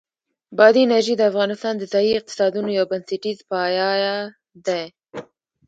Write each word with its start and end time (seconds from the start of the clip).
بادي 0.57 0.81
انرژي 0.85 1.13
د 1.17 1.21
افغانستان 1.31 1.73
د 1.77 1.83
ځایي 1.93 2.11
اقتصادونو 2.15 2.69
یو 2.77 2.85
بنسټیز 2.91 3.37
پایایه 3.49 4.13
دی. 4.67 4.83